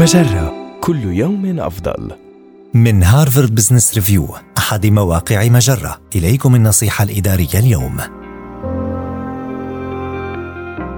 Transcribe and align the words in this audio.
مجرة 0.00 0.78
كل 0.80 1.04
يوم 1.04 1.60
أفضل. 1.60 2.10
من 2.74 3.02
هارفارد 3.02 3.54
بزنس 3.54 3.94
ريفيو 3.94 4.28
أحد 4.58 4.86
مواقع 4.86 5.48
مجرة. 5.48 6.00
إليكم 6.16 6.54
النصيحة 6.54 7.04
الإدارية 7.04 7.58
اليوم. 7.58 7.96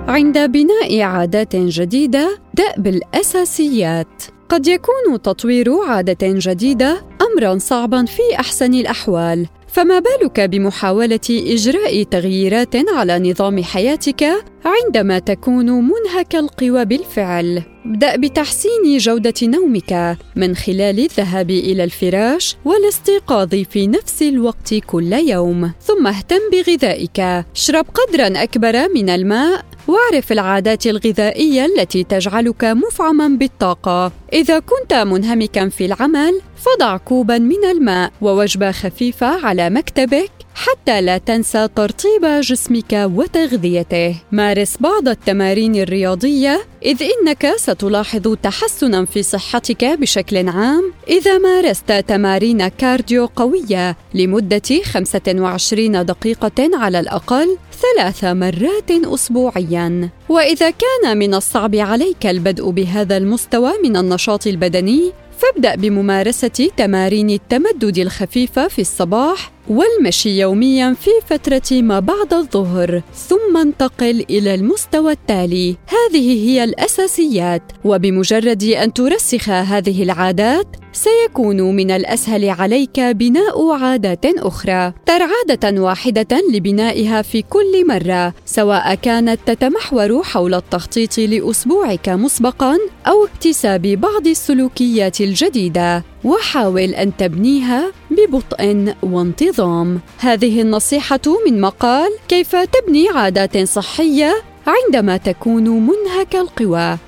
عند 0.09 0.38
بناء 0.38 1.01
عادات 1.01 1.57
جديدة 1.57 2.38
ابدأ 2.54 2.74
بالأساسيات 2.76 4.22
قد 4.49 4.67
يكون 4.67 5.22
تطوير 5.22 5.69
عادة 5.88 6.19
جديدة 6.22 7.03
أمرا 7.22 7.58
صعبا 7.58 8.04
في 8.04 8.22
أحسن 8.40 8.74
الأحوال. 8.74 9.46
فما 9.73 9.99
بالك 9.99 10.41
بمحاولة 10.41 11.21
إجراء 11.31 12.03
تغييرات 12.03 12.75
على 12.89 13.31
نظام 13.31 13.63
حياتك 13.63 14.45
عندما 14.65 15.19
تكون 15.19 15.67
منهك 15.71 16.34
القوى 16.34 16.84
بالفعل؟ 16.84 17.62
ابدأ 17.87 18.16
بتحسين 18.16 18.99
جودة 18.99 19.35
نومك 19.43 20.16
من 20.37 20.57
خلال 20.57 21.01
الذهاب 21.01 21.51
إلى 21.51 21.85
الفراش 21.85 22.57
والاستيقاظ 22.65 23.55
في 23.55 23.87
نفس 23.87 24.23
الوقت 24.23 24.75
كل 24.75 25.13
يوم، 25.13 25.73
ثم 25.80 26.07
اهتم 26.07 26.41
بغذائك، 26.52 27.21
اشرب 27.55 27.87
قدرا 27.95 28.43
أكبر 28.43 28.89
من 28.95 29.11
الماء 29.11 29.65
واعرف 29.89 30.33
العادات 30.33 30.87
الغذائية 30.87 31.65
التي 31.65 32.05
تجعلك 32.05 32.65
مفعما 32.65 33.29
بالطاقة 33.29 34.13
إذا 34.33 34.59
كنت 34.59 34.95
منهمكا 34.95 35.69
في 35.69 35.87
العمل 35.87 36.41
فضع 36.62 36.97
كوبا 36.97 37.39
من 37.39 37.65
الماء 37.65 38.12
ووجبة 38.21 38.73
خفيفة 38.73 39.47
على 39.47 39.71
مكتبك 39.71 40.30
حتى 40.55 41.01
لا 41.01 41.19
تنسى 41.19 41.69
ترطيب 41.77 42.25
جسمك 42.41 42.93
وتغذيته. 42.93 44.16
مارس 44.33 44.77
بعض 44.80 45.09
التمارين 45.09 45.77
الرياضية 45.77 46.61
إذ 46.83 47.02
إنك 47.02 47.52
ستلاحظ 47.57 48.37
تحسنا 48.43 49.05
في 49.05 49.23
صحتك 49.23 49.85
بشكل 49.85 50.48
عام. 50.48 50.93
إذا 51.09 51.38
مارست 51.38 51.93
تمارين 51.93 52.68
كارديو 52.68 53.27
قوية 53.37 53.96
لمدة 54.15 54.83
25 54.85 56.07
دقيقة 56.07 56.71
على 56.74 57.01
الأقل 57.01 57.57
ثلاث 57.83 58.24
مرات 58.24 58.90
اسبوعيا. 58.90 60.09
وإذا 60.29 60.71
كان 60.71 61.18
من 61.18 61.35
الصعب 61.35 61.74
عليك 61.74 62.27
البدء 62.27 62.71
بهذا 62.71 63.16
المستوى 63.16 63.73
من 63.85 63.96
النشاط 63.96 64.46
البدني 64.46 65.12
فابدأ 65.42 65.74
بممارسة 65.74 66.70
تمارين 66.76 67.30
التمدد 67.30 67.98
الخفيفة 67.98 68.68
في 68.68 68.80
الصباح 68.80 69.50
والمشي 69.68 70.41
يوميا 70.41 70.94
في 70.94 71.10
فترة 71.27 71.82
ما 71.82 72.00
بعد 72.00 72.34
الظهر 72.34 73.02
ثم 73.14 73.56
انتقل 73.56 74.24
إلى 74.30 74.55
المستوى 74.55 75.12
التالي. 75.12 75.77
هذه 75.88 76.48
هي 76.48 76.64
الأساسيات. 76.64 77.62
وبمجرد 77.84 78.64
أن 78.64 78.92
ترسخ 78.92 79.48
هذه 79.48 80.02
العادات 80.02 80.66
سيكون 80.92 81.77
من 81.77 81.90
الأسهل 81.90 82.50
عليك 82.50 83.00
بناء 83.00 83.72
عادات 83.72 84.24
أخرى. 84.24 84.92
تر 85.06 85.22
عادة 85.22 85.83
واحدة 85.83 86.42
لبنائها 86.52 87.22
في 87.22 87.42
كل 87.42 87.86
مرة 87.86 88.34
سواء 88.46 88.94
كانت 88.94 89.40
تتمحور 89.46 90.22
حول 90.22 90.55
التخطيط 90.55 91.18
لأسبوعك 91.18 92.08
مسبقا 92.08 92.78
أو 93.06 93.24
اكتساب 93.24 93.83
بعض 93.83 94.27
السلوكيات 94.27 95.20
الجديدة. 95.20 96.05
وحاول 96.24 96.94
أن 96.94 97.16
تبنيها 97.16 97.92
ببطء 98.26 98.94
وانتظام. 99.02 100.00
هذه 100.18 100.60
النصيحة 100.62 101.20
من 101.46 101.60
مقال 101.60 102.10
كيف 102.28 102.56
تبني 102.56 103.08
عادات 103.14 103.58
صحية 103.58 104.42
عندما 104.66 105.16
تكون 105.16 105.68
منهك 105.68 106.34
القوى 106.34 106.98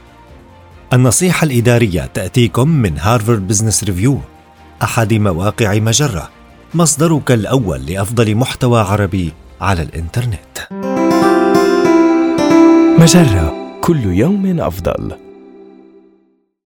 النصيحة 0.93 1.45
الإدارية 1.45 2.11
تأتيكم 2.15 2.69
من 2.69 2.99
هارفارد 2.99 3.49
بزنس 3.49 3.85
ريفيو 3.85 4.19
أحد 4.83 5.15
مواقع 5.15 5.75
مجرة 5.75 6.31
مصدرك 6.75 7.33
الأول 7.33 7.87
لأفضل 7.87 8.35
محتوى 8.35 8.81
عربي 8.81 9.33
على 9.61 9.83
الإنترنت. 9.83 10.59
مجرة 12.99 13.79
كل 13.81 14.05
يوم 14.05 14.61
أفضل. 14.61 15.24